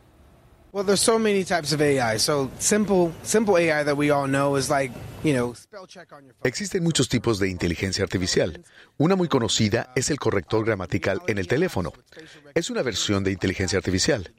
Existen 6.44 6.84
muchos 6.84 7.08
tipos 7.08 7.40
de 7.40 7.50
inteligencia 7.50 8.04
artificial. 8.04 8.62
Una 8.98 9.16
muy 9.16 9.30
conocida 9.30 9.94
es 9.96 10.12
el 10.12 10.20
corrector 10.20 10.66
gramatical 10.66 11.22
en 11.28 11.38
el 11.38 11.48
teléfono. 11.48 11.94
Es 12.54 12.70
una 12.70 12.82
versión 12.82 13.24
de 13.24 13.32
inteligencia 13.32 13.78
artificial 13.78 14.34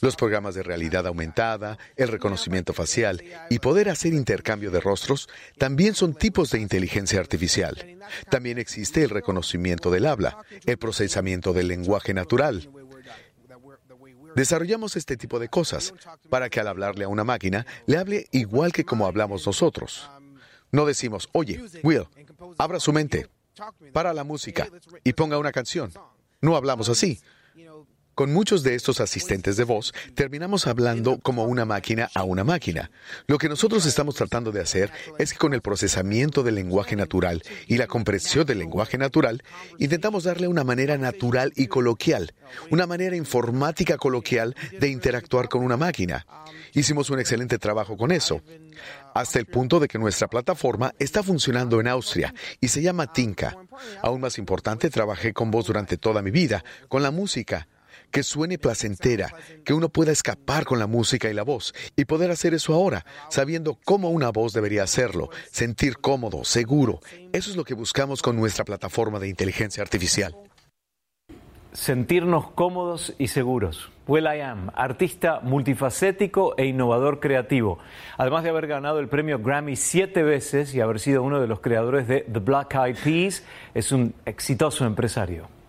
los 0.00 0.16
programas 0.16 0.54
de 0.54 0.62
realidad 0.62 1.06
aumentada, 1.06 1.78
el 1.96 2.08
reconocimiento 2.08 2.72
facial 2.72 3.22
y 3.48 3.58
poder 3.58 3.88
hacer 3.88 4.12
intercambio 4.12 4.70
de 4.70 4.80
rostros 4.80 5.28
también 5.58 5.94
son 5.94 6.14
tipos 6.14 6.50
de 6.50 6.60
inteligencia 6.60 7.20
artificial. 7.20 7.98
También 8.30 8.58
existe 8.58 9.02
el 9.02 9.10
reconocimiento 9.10 9.90
del 9.90 10.06
habla, 10.06 10.38
el 10.66 10.78
procesamiento 10.78 11.52
del 11.52 11.68
lenguaje 11.68 12.14
natural. 12.14 12.68
Desarrollamos 14.36 14.96
este 14.96 15.16
tipo 15.16 15.38
de 15.38 15.48
cosas 15.48 15.92
para 16.28 16.48
que 16.48 16.60
al 16.60 16.68
hablarle 16.68 17.04
a 17.04 17.08
una 17.08 17.24
máquina 17.24 17.66
le 17.86 17.98
hable 17.98 18.26
igual 18.30 18.72
que 18.72 18.84
como 18.84 19.06
hablamos 19.06 19.46
nosotros. 19.46 20.08
No 20.72 20.86
decimos, 20.86 21.28
oye, 21.32 21.60
Will, 21.82 22.06
abra 22.58 22.78
su 22.78 22.92
mente, 22.92 23.28
para 23.92 24.12
la 24.12 24.24
música 24.24 24.68
y 25.04 25.12
ponga 25.12 25.38
una 25.38 25.52
canción. 25.52 25.92
No 26.40 26.56
hablamos 26.56 26.88
así. 26.88 27.20
Con 28.20 28.34
muchos 28.34 28.62
de 28.62 28.74
estos 28.74 29.00
asistentes 29.00 29.56
de 29.56 29.64
voz, 29.64 29.94
terminamos 30.14 30.66
hablando 30.66 31.18
como 31.20 31.44
una 31.44 31.64
máquina 31.64 32.10
a 32.14 32.22
una 32.22 32.44
máquina. 32.44 32.90
Lo 33.26 33.38
que 33.38 33.48
nosotros 33.48 33.86
estamos 33.86 34.14
tratando 34.14 34.52
de 34.52 34.60
hacer 34.60 34.92
es 35.18 35.32
que 35.32 35.38
con 35.38 35.54
el 35.54 35.62
procesamiento 35.62 36.42
del 36.42 36.56
lenguaje 36.56 36.96
natural 36.96 37.42
y 37.66 37.78
la 37.78 37.86
comprensión 37.86 38.44
del 38.44 38.58
lenguaje 38.58 38.98
natural, 38.98 39.42
intentamos 39.78 40.24
darle 40.24 40.48
una 40.48 40.64
manera 40.64 40.98
natural 40.98 41.54
y 41.56 41.68
coloquial, 41.68 42.34
una 42.68 42.86
manera 42.86 43.16
informática 43.16 43.96
coloquial 43.96 44.54
de 44.78 44.88
interactuar 44.88 45.48
con 45.48 45.64
una 45.64 45.78
máquina. 45.78 46.26
Hicimos 46.74 47.08
un 47.08 47.20
excelente 47.20 47.58
trabajo 47.58 47.96
con 47.96 48.12
eso, 48.12 48.42
hasta 49.14 49.38
el 49.38 49.46
punto 49.46 49.80
de 49.80 49.88
que 49.88 49.98
nuestra 49.98 50.28
plataforma 50.28 50.92
está 50.98 51.22
funcionando 51.22 51.80
en 51.80 51.88
Austria 51.88 52.34
y 52.60 52.68
se 52.68 52.82
llama 52.82 53.10
Tinka. 53.10 53.56
Aún 54.02 54.20
más 54.20 54.36
importante, 54.36 54.90
trabajé 54.90 55.32
con 55.32 55.50
voz 55.50 55.68
durante 55.68 55.96
toda 55.96 56.20
mi 56.20 56.30
vida, 56.30 56.62
con 56.88 57.02
la 57.02 57.10
música 57.10 57.66
que 58.10 58.22
suene 58.22 58.58
placentera, 58.58 59.32
que 59.64 59.72
uno 59.72 59.88
pueda 59.88 60.12
escapar 60.12 60.64
con 60.64 60.78
la 60.78 60.86
música 60.86 61.30
y 61.30 61.34
la 61.34 61.42
voz 61.42 61.72
y 61.96 62.04
poder 62.04 62.30
hacer 62.30 62.54
eso 62.54 62.74
ahora, 62.74 63.04
sabiendo 63.28 63.78
cómo 63.84 64.10
una 64.10 64.30
voz 64.30 64.52
debería 64.52 64.82
hacerlo, 64.82 65.30
sentir 65.50 65.98
cómodo, 65.98 66.44
seguro. 66.44 67.00
Eso 67.32 67.50
es 67.50 67.56
lo 67.56 67.64
que 67.64 67.74
buscamos 67.74 68.22
con 68.22 68.36
nuestra 68.36 68.64
plataforma 68.64 69.18
de 69.18 69.28
inteligencia 69.28 69.82
artificial. 69.82 70.36
Sentirnos 71.72 72.50
cómodos 72.50 73.14
y 73.16 73.28
seguros. 73.28 73.90
Will 74.08 74.24
I 74.24 74.40
Am, 74.40 74.72
artista 74.74 75.38
multifacético 75.40 76.56
e 76.56 76.66
innovador 76.66 77.20
creativo. 77.20 77.78
Además 78.18 78.42
de 78.42 78.50
haber 78.50 78.66
ganado 78.66 78.98
el 78.98 79.08
premio 79.08 79.38
Grammy 79.38 79.76
siete 79.76 80.24
veces 80.24 80.74
y 80.74 80.80
haber 80.80 80.98
sido 80.98 81.22
uno 81.22 81.40
de 81.40 81.46
los 81.46 81.60
creadores 81.60 82.08
de 82.08 82.22
The 82.22 82.40
Black 82.40 82.74
Eyed 82.74 82.96
Peas, 83.04 83.44
es 83.72 83.92
un 83.92 84.14
exitoso 84.24 84.84
empresario. 84.84 85.59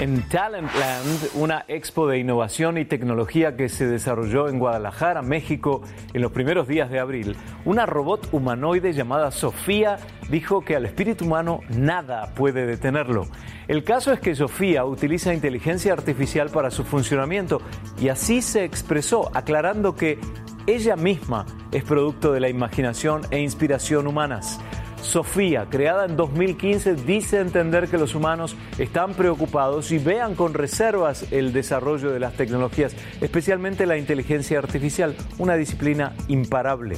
En 0.00 0.22
Talentland, 0.28 1.30
una 1.34 1.64
expo 1.66 2.06
de 2.06 2.18
innovación 2.18 2.78
y 2.78 2.84
tecnología 2.84 3.56
que 3.56 3.68
se 3.68 3.84
desarrolló 3.84 4.48
en 4.48 4.60
Guadalajara, 4.60 5.22
México, 5.22 5.82
en 6.14 6.22
los 6.22 6.30
primeros 6.30 6.68
días 6.68 6.88
de 6.88 7.00
abril, 7.00 7.34
una 7.64 7.84
robot 7.84 8.28
humanoide 8.30 8.92
llamada 8.92 9.32
Sofía 9.32 9.98
dijo 10.30 10.64
que 10.64 10.76
al 10.76 10.86
espíritu 10.86 11.24
humano 11.24 11.62
nada 11.68 12.32
puede 12.36 12.64
detenerlo. 12.64 13.26
El 13.66 13.82
caso 13.82 14.12
es 14.12 14.20
que 14.20 14.36
Sofía 14.36 14.84
utiliza 14.84 15.34
inteligencia 15.34 15.94
artificial 15.94 16.48
para 16.50 16.70
su 16.70 16.84
funcionamiento 16.84 17.60
y 18.00 18.08
así 18.08 18.40
se 18.40 18.62
expresó, 18.62 19.32
aclarando 19.34 19.96
que 19.96 20.20
ella 20.68 20.94
misma 20.94 21.44
es 21.72 21.82
producto 21.82 22.32
de 22.32 22.38
la 22.38 22.48
imaginación 22.48 23.22
e 23.32 23.40
inspiración 23.40 24.06
humanas. 24.06 24.60
Sofía, 25.02 25.66
creada 25.70 26.04
en 26.04 26.16
2015, 26.16 26.94
dice 26.94 27.40
entender 27.40 27.88
que 27.88 27.98
los 27.98 28.14
humanos 28.14 28.56
están 28.78 29.14
preocupados 29.14 29.90
y 29.92 29.98
vean 29.98 30.34
con 30.34 30.54
reservas 30.54 31.30
el 31.30 31.52
desarrollo 31.52 32.10
de 32.10 32.20
las 32.20 32.34
tecnologías, 32.34 32.94
especialmente 33.20 33.86
la 33.86 33.96
inteligencia 33.96 34.58
artificial, 34.58 35.14
una 35.38 35.54
disciplina 35.54 36.14
imparable. 36.28 36.96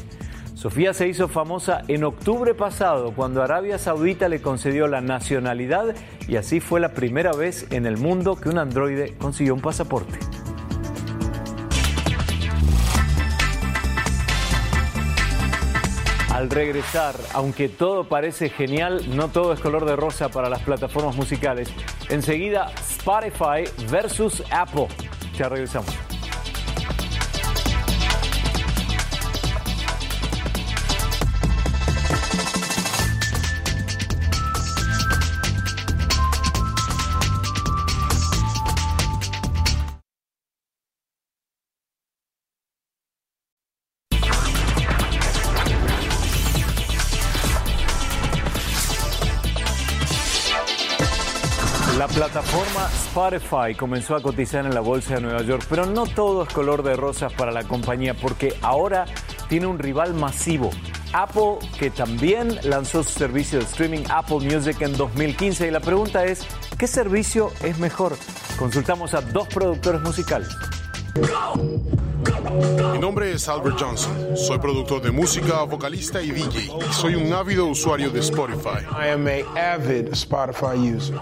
Sofía 0.55 0.93
se 0.93 1.09
hizo 1.09 1.29
famosa 1.29 1.83
en 1.89 2.05
octubre 2.05 2.55
pasado 2.55 3.13
cuando 3.15 3.43
Arabia 3.43 3.79
Saudita 3.79 4.29
le 4.29 4.43
concedió 4.43 4.89
la 4.89 5.01
nacionalidad 5.01 5.95
y 6.29 6.37
así 6.37 6.61
fue 6.61 6.81
la 6.81 6.93
primera 6.93 7.33
vez 7.33 7.67
en 7.71 7.87
el 7.87 7.97
mundo 7.97 8.37
que 8.37 8.51
un 8.51 8.59
androide 8.59 9.15
consiguió 9.19 9.55
un 9.55 9.63
pasaporte. 9.63 10.19
Al 16.41 16.49
regresar, 16.49 17.17
aunque 17.35 17.69
todo 17.69 18.05
parece 18.05 18.49
genial, 18.49 19.15
no 19.15 19.29
todo 19.29 19.53
es 19.53 19.61
color 19.61 19.85
de 19.85 19.95
rosa 19.95 20.31
para 20.31 20.49
las 20.49 20.63
plataformas 20.63 21.15
musicales. 21.15 21.69
Enseguida, 22.09 22.73
Spotify 22.81 23.71
versus 23.91 24.43
Apple. 24.51 24.89
Ya 25.37 25.51
regresamos. 25.51 26.10
Spotify 53.11 53.75
comenzó 53.77 54.15
a 54.15 54.23
cotizar 54.23 54.65
en 54.65 54.73
la 54.73 54.81
bolsa 54.81 55.17
de 55.17 55.21
Nueva 55.23 55.43
York, 55.43 55.67
pero 55.69 55.85
no 55.85 56.07
todo 56.07 56.45
es 56.45 56.55
color 56.55 56.85
de 56.85 56.95
rosas 56.95 57.33
para 57.33 57.51
la 57.51 57.65
compañía 57.65 58.15
porque 58.15 58.55
ahora 58.63 59.05
tiene 59.49 59.67
un 59.67 59.81
rival 59.81 60.15
masivo, 60.15 60.71
Apple, 61.13 61.59
que 61.77 61.91
también 61.91 62.61
lanzó 62.63 63.03
su 63.03 63.11
servicio 63.11 63.59
de 63.59 63.65
streaming 63.65 64.05
Apple 64.11 64.39
Music 64.49 64.81
en 64.83 64.97
2015 64.97 65.67
y 65.67 65.71
la 65.73 65.81
pregunta 65.81 66.25
es, 66.25 66.47
¿qué 66.79 66.87
servicio 66.87 67.51
es 67.65 67.81
mejor? 67.81 68.17
Consultamos 68.57 69.13
a 69.15 69.23
dos 69.23 69.49
productores 69.49 70.01
musicales. 70.03 70.49
Mi 72.93 72.99
nombre 72.99 73.33
es 73.33 73.49
Albert 73.49 73.77
Johnson. 73.79 74.37
Soy 74.37 74.59
productor 74.59 75.01
de 75.03 75.11
música, 75.13 75.63
vocalista 75.63 76.21
y 76.21 76.31
DJ. 76.33 76.71
Y 76.89 76.93
soy 76.93 77.15
un 77.15 77.33
ávido 77.33 77.67
usuario 77.67 78.11
de 78.11 78.21
Spotify. 78.21 78.85
I 78.91 79.11
am 79.11 79.27
a 79.27 79.75
avid 79.75 80.09
Spotify 80.13 80.77
user. 80.77 81.21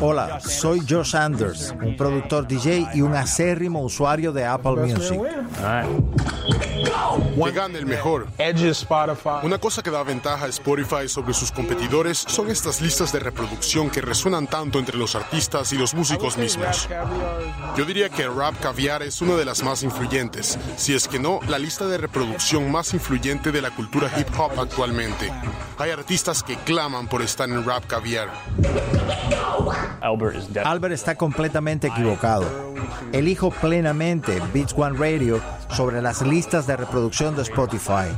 Hola, 0.00 0.40
soy 0.40 0.80
Josh 0.88 1.16
Anders, 1.16 1.74
un 1.82 1.96
productor 1.96 2.46
DJ 2.46 2.88
y 2.94 3.00
un 3.00 3.14
acérrimo 3.14 3.82
usuario 3.82 4.32
de 4.32 4.44
Apple 4.44 4.76
Music. 4.76 5.20
Que 7.44 7.50
gane 7.52 7.78
el 7.78 7.86
mejor. 7.86 8.26
Una 9.42 9.58
cosa 9.58 9.82
que 9.82 9.90
da 9.90 10.02
ventaja 10.02 10.44
a 10.44 10.48
Spotify 10.48 11.08
sobre 11.08 11.34
sus 11.34 11.50
competidores 11.50 12.18
son 12.18 12.50
estas 12.50 12.80
listas 12.80 13.12
de 13.12 13.20
reproducción 13.20 13.90
que 13.90 14.00
resuenan 14.00 14.46
tanto 14.46 14.78
entre 14.78 14.96
los 14.96 15.14
artistas 15.14 15.72
y 15.72 15.78
los 15.78 15.94
músicos 15.94 16.36
mismos. 16.36 16.88
Yo 17.76 17.84
diría 17.84 18.08
que 18.08 18.26
Rap 18.26 18.60
Caviar 18.60 19.02
es 19.02 19.22
una 19.22 19.34
de 19.34 19.44
las 19.44 19.62
más 19.62 19.82
influyentes, 19.82 20.58
si 20.76 20.94
es 20.94 21.08
que 21.08 21.18
no, 21.18 21.40
la 21.48 21.58
lista 21.58 21.86
de 21.86 21.98
reproducción 21.98 22.70
más 22.70 22.92
influyente 22.92 23.52
de 23.52 23.62
la 23.62 23.70
cultura 23.70 24.10
hip 24.18 24.28
hop 24.38 24.58
actualmente. 24.58 25.32
Hay 25.78 25.90
artistas 25.90 26.42
que 26.42 26.56
claman 26.56 27.06
por 27.08 27.22
estar 27.22 27.48
en 27.48 27.64
Rap 27.64 27.86
Caviar. 27.86 28.30
Albert 30.00 30.92
está 30.92 31.14
completamente 31.16 31.88
equivocado. 31.88 32.46
Elijo 33.12 33.50
plenamente 33.50 34.40
Beats 34.52 34.74
One 34.76 34.98
Radio 34.98 35.40
sobre 35.70 36.00
las 36.02 36.22
listas 36.22 36.66
de 36.66 36.76
reproducción 36.76 37.36
de 37.36 37.42
Spotify. 37.42 38.08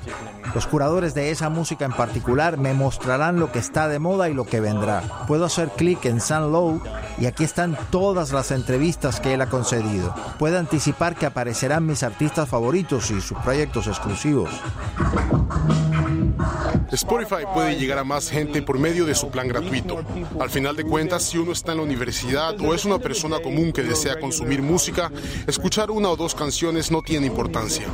Los 0.55 0.67
curadores 0.67 1.15
de 1.15 1.31
esa 1.31 1.49
música 1.49 1.85
en 1.85 1.93
particular 1.93 2.59
me 2.59 2.75
mostrarán 2.75 3.39
lo 3.39 3.53
que 3.53 3.61
está 3.61 3.87
de 3.89 4.01
moda 4.01 4.29
y 4.29 4.35
lo 4.35 4.45
que 4.45 4.61
vendrá. 4.61 5.03
Puedo 5.29 5.45
hacer 5.45 5.69
clic 5.71 6.05
en 6.07 6.21
Sun 6.21 6.51
Low 6.51 6.83
y 7.19 7.27
aquí 7.27 7.45
están 7.45 7.79
todas 7.91 8.33
las 8.33 8.51
entrevistas 8.51 9.21
que 9.21 9.35
él 9.35 9.43
ha 9.43 9.49
concedido. 9.49 10.15
Puedo 10.39 10.59
anticipar 10.59 11.15
que 11.15 11.27
aparecerán 11.27 11.87
mis 11.87 12.03
artistas 12.03 12.49
favoritos 12.49 13.11
y 13.11 13.21
sus 13.21 13.39
proyectos 13.39 13.87
exclusivos. 13.87 14.51
Spotify 16.93 17.45
puede 17.53 17.77
llegar 17.77 17.99
a 17.99 18.05
más 18.05 18.31
gente 18.31 18.63
por 18.63 18.79
medio 18.79 19.07
de 19.07 19.15
su 19.15 19.31
plan 19.31 19.49
gratuito. 19.49 20.01
Al 20.41 20.51
final 20.51 20.77
de 20.77 20.85
cuentas, 20.85 21.23
si 21.23 21.39
uno 21.39 21.53
está 21.53 21.73
en 21.73 21.79
la 21.79 21.85
universidad 21.85 22.61
o 22.61 22.75
es 22.75 22.85
una 22.85 22.99
persona 22.99 23.41
común 23.41 23.73
que 23.73 23.83
desea 23.83 24.19
consumir 24.19 24.63
música, 24.63 25.11
escuchar 25.47 25.91
una 25.91 26.09
o 26.11 26.17
dos 26.17 26.35
canciones 26.35 26.91
no 26.91 27.03
tiene 27.03 27.27
importancia. 27.27 27.87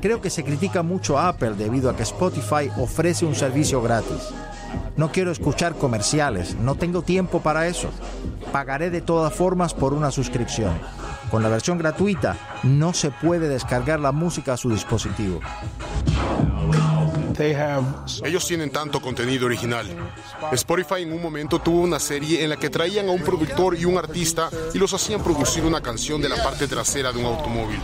Creo 0.00 0.20
que 0.20 0.30
se 0.30 0.44
critica 0.44 0.82
mucho 0.82 1.18
a 1.18 1.28
Apple 1.28 1.52
debido 1.56 1.88
a 1.88 1.96
que 1.96 2.02
Spotify 2.02 2.70
ofrece 2.76 3.24
un 3.24 3.34
servicio 3.34 3.80
gratis. 3.80 4.32
No 4.96 5.10
quiero 5.10 5.30
escuchar 5.30 5.74
comerciales, 5.74 6.56
no 6.56 6.74
tengo 6.74 7.02
tiempo 7.02 7.40
para 7.40 7.66
eso. 7.66 7.90
Pagaré 8.52 8.90
de 8.90 9.00
todas 9.00 9.32
formas 9.32 9.72
por 9.72 9.94
una 9.94 10.10
suscripción. 10.10 10.72
Con 11.30 11.42
la 11.42 11.48
versión 11.50 11.76
gratuita 11.76 12.36
no 12.62 12.94
se 12.94 13.10
puede 13.10 13.48
descargar 13.48 14.00
la 14.00 14.12
música 14.12 14.54
a 14.54 14.56
su 14.56 14.70
dispositivo. 14.70 15.40
Ellos 18.24 18.46
tienen 18.46 18.70
tanto 18.70 19.00
contenido 19.00 19.46
original. 19.46 19.86
Spotify 20.52 21.02
en 21.02 21.12
un 21.12 21.22
momento 21.22 21.60
tuvo 21.60 21.82
una 21.82 21.98
serie 21.98 22.42
en 22.42 22.50
la 22.50 22.56
que 22.56 22.70
traían 22.70 23.08
a 23.08 23.12
un 23.12 23.22
productor 23.22 23.76
y 23.76 23.84
un 23.84 23.96
artista 23.96 24.50
y 24.74 24.78
los 24.78 24.92
hacían 24.92 25.22
producir 25.22 25.64
una 25.64 25.80
canción 25.80 26.20
de 26.20 26.28
la 26.28 26.42
parte 26.42 26.66
trasera 26.66 27.12
de 27.12 27.18
un 27.18 27.26
automóvil. 27.26 27.80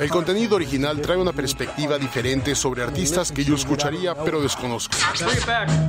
El 0.00 0.10
contenido 0.10 0.56
original 0.56 1.00
trae 1.00 1.16
una 1.16 1.32
perspectiva 1.32 1.98
diferente 1.98 2.54
sobre 2.54 2.82
artistas 2.82 3.30
que 3.30 3.44
yo 3.44 3.54
escucharía 3.54 4.14
pero 4.14 4.40
desconozco. 4.40 4.96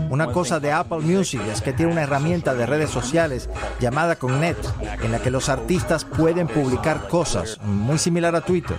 Una 0.10 0.28
cosa 0.28 0.60
de 0.60 0.72
Apple 0.72 1.00
Music 1.00 1.42
es 1.52 1.62
que 1.62 1.74
tiene 1.74 1.92
una 1.92 2.04
herramienta 2.04 2.54
de 2.54 2.66
redes 2.66 2.90
sociales 2.90 3.50
llamada 3.80 4.18
Connect, 4.18 4.66
en 5.02 5.12
la 5.12 5.20
que 5.20 5.32
los 5.32 5.50
artistas 5.50 6.06
pueden 6.06 6.48
publicar 6.48 7.08
cosas, 7.08 7.58
muy 7.64 7.98
similar 7.98 8.36
a 8.36 8.42
Twitter. 8.42 8.78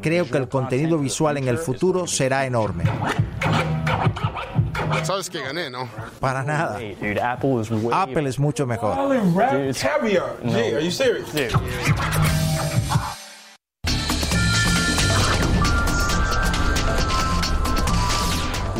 Creo 0.00 0.26
que 0.26 0.38
el 0.38 0.48
contenido 0.48 0.98
visual 0.98 1.36
en 1.36 1.48
el 1.48 1.58
futuro 1.58 2.06
será 2.06 2.46
enorme. 2.46 2.84
Sabes 5.02 5.28
que 5.28 5.42
gané, 5.42 5.70
¿no? 5.70 5.88
Para 6.20 6.42
nada. 6.42 6.78
Apple 7.92 8.28
es 8.28 8.38
mucho 8.38 8.66
mejor. 8.66 8.96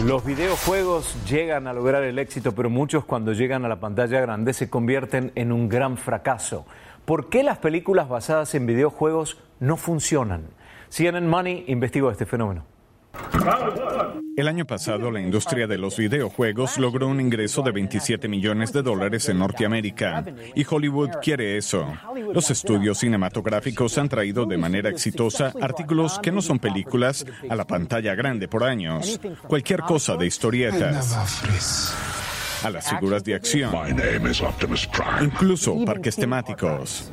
Los 0.05 0.25
videojuegos 0.25 1.15
llegan 1.29 1.69
a 1.69 1.73
lograr 1.73 2.03
el 2.03 2.19
éxito, 2.19 2.53
pero 2.53 2.69
muchos 2.69 3.05
cuando 3.05 3.33
llegan 3.33 3.65
a 3.65 3.69
la 3.69 3.79
pantalla 3.79 4.21
grande 4.21 4.53
se 4.53 4.69
convierten 4.69 5.31
en 5.37 5.53
un 5.53 5.69
gran 5.69 5.97
fracaso. 5.97 6.67
¿Por 7.05 7.29
qué 7.29 7.43
las 7.45 7.59
películas 7.59 8.09
basadas 8.09 8.55
en 8.55 8.67
videojuegos 8.67 9.39
no 9.61 9.77
funcionan? 9.77 10.47
CNN 10.93 11.27
Money 11.27 11.65
investigó 11.69 12.11
este 12.11 12.27
fenómeno. 12.27 12.67
El 14.37 14.47
año 14.47 14.67
pasado, 14.67 15.11
la 15.11 15.23
industria 15.23 15.67
de 15.67 15.79
los 15.79 15.97
videojuegos 15.97 16.77
logró 16.77 17.09
un 17.09 17.19
ingreso 17.19 17.63
de 17.63 17.73
27 17.73 18.29
millones 18.29 18.75
de 18.75 18.83
dólares 18.83 19.27
en 19.31 19.39
Norteamérica 19.39 20.23
y 20.55 20.67
Hollywood 20.69 21.13
quiere 21.23 21.57
eso. 21.57 21.87
Los 22.35 22.51
estudios 22.51 22.99
cinematográficos 22.99 23.97
han 23.97 24.11
traído 24.11 24.45
de 24.45 24.59
manera 24.59 24.91
exitosa 24.91 25.55
artículos 25.63 26.19
que 26.19 26.31
no 26.31 26.43
son 26.43 26.59
películas 26.59 27.25
a 27.49 27.57
la 27.57 27.67
pantalla 27.67 28.15
grande 28.15 28.47
por 28.47 28.63
años. 28.63 29.19
Cualquier 29.47 29.81
cosa 29.81 30.17
de 30.17 30.27
historietas 30.27 32.22
a 32.65 32.71
las 32.71 32.91
figuras 32.91 33.25
de 33.25 33.35
acción, 33.35 33.73
incluso 35.21 35.85
parques 35.85 36.17
temáticos. 36.17 37.11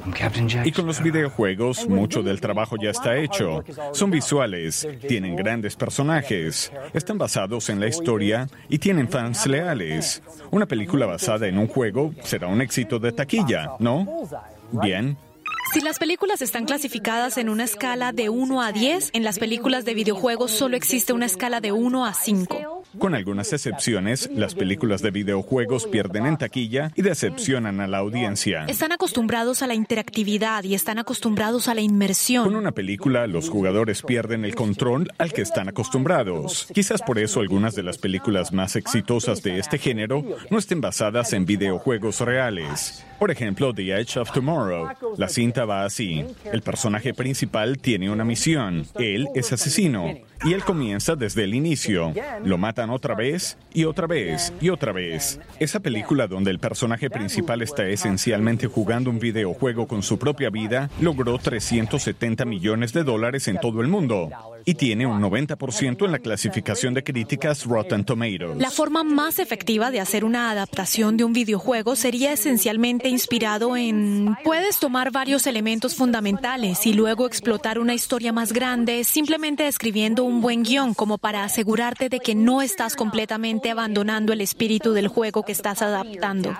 Y 0.64 0.72
con 0.72 0.86
los 0.86 1.02
videojuegos, 1.02 1.88
mucho 1.88 2.24
del 2.24 2.40
trabajo 2.42 2.76
ya 2.82 2.92
está 2.92 3.18
hecho. 3.18 3.64
Son 3.94 4.12
visuales, 4.12 4.88
tienen 5.08 5.36
grandes 5.36 5.76
personajes, 5.76 6.72
están 6.94 7.18
basados 7.18 7.70
en 7.70 7.80
la 7.80 7.88
historia 7.88 8.48
y 8.70 8.80
tienen 8.80 9.10
fans 9.10 9.48
leales. 9.48 10.22
Una 10.52 10.66
película 10.66 11.06
basada 11.06 11.48
en 11.48 11.58
un 11.58 11.68
juego 11.68 12.14
será 12.24 12.48
un 12.48 12.62
éxito 12.62 13.00
de 13.00 13.12
taquilla, 13.12 13.72
¿no? 13.80 14.06
Bien. 14.72 15.18
Si 15.74 15.82
las 15.82 16.00
películas 16.00 16.42
están 16.42 16.66
clasificadas 16.66 17.38
en 17.38 17.48
una 17.48 17.64
escala 17.64 18.12
de 18.12 18.30
1 18.30 18.62
a 18.62 18.72
10, 18.72 19.12
en 19.14 19.24
las 19.24 19.38
películas 19.38 19.86
de 19.86 19.94
videojuegos 19.94 20.50
solo 20.50 20.76
existe 20.76 21.14
una 21.14 21.28
escala 21.28 21.62
de 21.62 21.72
1 21.72 22.06
a 22.06 22.14
5. 22.14 22.79
Con 22.98 23.14
algunas 23.14 23.54
excepciones, 23.54 24.30
las 24.34 24.56
películas 24.56 25.02
de 25.02 25.12
videojuegos 25.12 25.86
pierden 25.86 26.26
en 26.26 26.38
taquilla 26.38 26.92
y 26.96 27.04
decepcionan 27.04 27.82
a 27.82 27.88
la 27.88 28.00
audiencia. 28.00 28.66
Están 28.66 28.92
acostumbrados 28.92 29.62
a 29.62 29.68
la 29.68 29.76
interactividad 29.76 30.64
y 30.64 30.74
están 30.74 30.98
acostumbrados 30.98 31.68
a 31.68 31.76
la 31.76 31.82
inmersión. 31.82 32.46
Con 32.46 32.56
una 32.56 32.72
película, 32.72 33.28
los 33.28 33.50
jugadores 33.50 34.02
pierden 34.02 34.44
el 34.44 34.56
control 34.56 35.12
al 35.20 35.32
que 35.32 35.44
están 35.44 35.70
acostumbrados. 35.70 36.68
Quizás 36.74 37.04
por 37.04 37.20
eso 37.20 37.42
algunas 37.42 37.76
de 37.76 37.84
las 37.84 38.00
películas 38.00 38.52
más 38.54 38.76
exitosas 38.76 39.44
de 39.44 39.60
este 39.60 39.78
género 39.78 40.26
no 40.50 40.58
estén 40.58 40.82
basadas 40.82 41.34
en 41.34 41.46
videojuegos 41.46 42.22
reales. 42.22 43.06
Por 43.20 43.32
ejemplo, 43.32 43.74
The 43.74 44.00
Edge 44.00 44.18
of 44.18 44.32
Tomorrow. 44.32 44.90
La 45.18 45.28
cinta 45.28 45.66
va 45.66 45.84
así. 45.84 46.26
El 46.52 46.62
personaje 46.62 47.14
principal 47.14 47.78
tiene 47.78 48.10
una 48.10 48.24
misión. 48.24 48.86
Él 48.96 49.28
es 49.36 49.52
asesino. 49.52 50.16
Y 50.46 50.54
él 50.54 50.64
comienza 50.64 51.18
desde 51.18 51.44
el 51.44 51.54
inicio. 51.54 52.14
Lo 52.46 52.58
otra 52.90 53.16
vez 53.16 53.58
y 53.74 53.84
otra 53.84 54.08
vez 54.08 54.54
y 54.62 54.70
otra 54.70 54.92
vez. 54.92 55.40
Esa 55.60 55.80
película 55.80 56.28
donde 56.28 56.52
el 56.52 56.60
personaje 56.60 57.10
principal 57.10 57.62
está 57.62 57.88
esencialmente 57.88 58.68
jugando 58.68 59.10
un 59.10 59.20
videojuego 59.20 59.88
con 59.88 60.04
su 60.04 60.18
propia 60.18 60.50
vida 60.50 60.90
logró 61.02 61.38
370 61.38 62.46
millones 62.46 62.94
de 62.94 63.04
dólares 63.04 63.48
en 63.48 63.60
todo 63.60 63.82
el 63.82 63.88
mundo 63.88 64.30
y 64.66 64.76
tiene 64.76 65.06
un 65.06 65.22
90% 65.22 66.06
en 66.06 66.12
la 66.12 66.20
clasificación 66.20 66.94
de 66.94 67.04
críticas 67.04 67.66
Rotten 67.66 68.04
Tomatoes. 68.04 68.58
La 68.58 68.72
forma 68.72 69.04
más 69.04 69.40
efectiva 69.40 69.92
de 69.92 70.00
hacer 70.00 70.26
una 70.26 70.52
adaptación 70.52 71.18
de 71.18 71.24
un 71.24 71.34
videojuego 71.34 71.96
sería 71.96 72.34
esencialmente 72.34 73.10
inspirado 73.10 73.76
en... 73.76 74.36
Puedes 74.44 74.80
tomar 74.80 75.12
varios 75.12 75.48
elementos 75.48 75.96
fundamentales 75.96 76.86
y 76.86 76.94
luego 76.94 77.26
explotar 77.26 77.80
una 77.80 77.94
historia 77.94 78.32
más 78.32 78.54
grande 78.54 79.04
simplemente 79.04 79.68
escribiendo 79.68 80.24
un 80.24 80.42
buen 80.42 80.64
guion 80.64 80.94
como 80.94 81.18
para 81.18 81.44
asegurarte 81.44 82.10
de 82.10 82.20
que 82.20 82.36
no 82.36 82.62
estás 82.62 82.96
completamente 82.96 83.72
abandonando 83.72 84.34
el 84.34 84.42
espíritu 84.42 84.94
del 84.94 85.08
juego 85.08 85.44
que 85.44 85.52
estás 85.52 85.82
adaptando. 85.82 86.56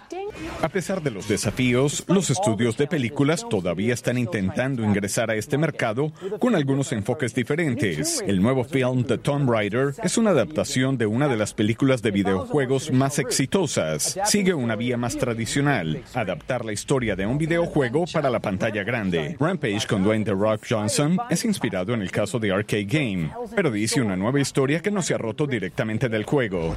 A 0.62 0.70
pesar 0.70 1.02
de 1.02 1.12
los 1.12 1.28
desafíos, 1.28 2.04
los 2.08 2.30
estudios 2.30 2.78
de 2.78 2.88
películas 2.88 3.46
todavía 3.50 3.94
están 3.94 4.18
intentando 4.18 4.84
ingresar 4.84 5.32
a 5.32 5.36
este 5.36 5.58
mercado 5.58 6.12
con 6.40 6.56
algunos 6.56 6.92
enfoques 6.92 7.34
diferentes. 7.34 7.89
El 8.28 8.42
nuevo 8.42 8.64
film 8.64 9.04
The 9.04 9.18
Tomb 9.18 9.50
Raider 9.50 9.94
es 10.04 10.18
una 10.18 10.32
adaptación 10.32 10.98
de 10.98 11.06
una 11.06 11.28
de 11.28 11.38
las 11.38 11.54
películas 11.54 12.02
de 12.02 12.12
videojuegos 12.12 12.92
más 12.92 13.20
exitosas. 13.20 14.20
Sigue 14.26 14.54
una 14.54 14.76
vía 14.76 14.98
más 14.98 15.18
tradicional, 15.18 16.04
adaptar 16.14 16.66
la 16.66 16.74
historia 16.74 17.16
de 17.16 17.26
un 17.26 17.38
videojuego 17.38 18.06
para 18.12 18.30
la 18.30 18.40
pantalla 18.40 18.84
grande. 18.84 19.36
Rampage 19.40 19.88
con 19.88 20.04
Dwayne 20.04 20.26
The 20.26 20.32
Rock 20.32 20.66
Johnson 20.70 21.18
es 21.30 21.46
inspirado 21.46 21.94
en 21.94 22.02
el 22.02 22.12
caso 22.12 22.40
de 22.40 22.52
Arcade 22.52 22.86
Game, 22.86 23.32
pero 23.56 23.72
dice 23.72 24.02
una 24.02 24.16
nueva 24.16 24.40
historia 24.40 24.82
que 24.82 24.92
no 24.92 25.02
se 25.02 25.14
ha 25.14 25.18
roto 25.18 25.48
directamente 25.48 26.10
del 26.10 26.24
juego. 26.24 26.76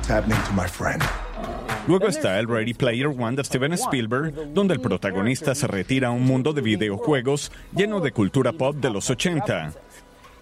Luego 1.89 2.07
está 2.07 2.39
el 2.39 2.47
Ready 2.47 2.75
Player 2.75 3.09
One 3.09 3.37
de 3.37 3.45
Steven 3.45 3.73
Spielberg, 3.73 4.55
donde 4.55 4.75
el 4.75 4.81
protagonista 4.81 5.55
se 5.55 5.67
retira 5.67 6.09
a 6.09 6.11
un 6.13 6.25
mundo 6.25 6.53
de 6.53 6.63
videojuegos 6.63 7.51
lleno 7.75 8.01
de 8.01 8.13
cultura 8.13 8.53
pop 8.53 8.77
de 8.77 8.91
los 8.91 9.11
80. 9.11 9.73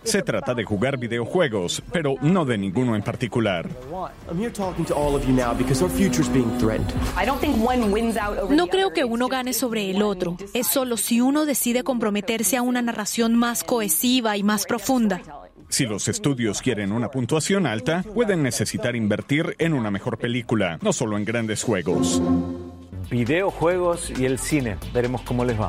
Se 0.03 0.23
trata 0.23 0.55
de 0.55 0.65
jugar 0.65 0.99
videojuegos, 0.99 1.83
pero 1.93 2.15
no 2.23 2.45
de 2.45 2.59
ninguno 2.59 2.97
en 2.97 3.03
particular. 3.03 3.69
No 8.51 8.67
creo 8.67 8.93
que 8.93 9.05
uno 9.05 9.29
gane 9.29 9.53
sobre 9.53 9.91
el 9.91 10.03
otro. 10.03 10.37
Es 10.55 10.67
solo 10.67 10.97
si 10.97 11.21
uno 11.21 11.45
decide 11.45 11.85
comprometerse 11.85 12.57
a 12.57 12.63
una 12.63 12.83
narración 12.83 13.37
más 13.37 13.63
cohesiva 13.63 14.37
y 14.37 14.43
más 14.43 14.65
profunda. 14.67 15.21
Si 15.69 15.87
los 15.87 16.09
estudios 16.09 16.63
quieren 16.63 16.91
una 16.91 17.11
puntuación 17.11 17.65
alta, 17.67 18.03
pueden 18.03 18.43
necesitar 18.43 18.97
invertir 18.97 19.55
en 19.59 19.73
una 19.73 19.91
mejor 19.93 20.19
película, 20.19 20.79
no 20.83 20.93
solo 20.93 21.17
en 21.17 21.25
grandes 21.25 21.63
juegos. 21.63 22.21
Videojuegos 23.09 24.11
y 24.19 24.25
el 24.25 24.39
cine. 24.39 24.79
Veremos 24.93 25.23
cómo 25.23 25.45
les 25.45 25.61
va. 25.61 25.69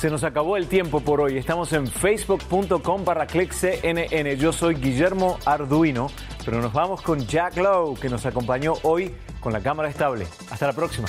Se 0.00 0.08
nos 0.08 0.24
acabó 0.24 0.56
el 0.56 0.66
tiempo 0.66 1.00
por 1.00 1.20
hoy. 1.20 1.36
Estamos 1.36 1.74
en 1.74 1.86
facebook.com 1.86 3.04
para 3.04 3.26
clickcnn. 3.26 4.34
Yo 4.38 4.50
soy 4.50 4.76
Guillermo 4.76 5.38
Arduino, 5.44 6.10
pero 6.42 6.62
nos 6.62 6.72
vamos 6.72 7.02
con 7.02 7.26
Jack 7.26 7.58
Lowe, 7.58 8.00
que 8.00 8.08
nos 8.08 8.24
acompañó 8.24 8.76
hoy 8.82 9.14
con 9.40 9.52
la 9.52 9.60
cámara 9.60 9.90
estable. 9.90 10.26
Hasta 10.50 10.68
la 10.68 10.72
próxima. 10.72 11.06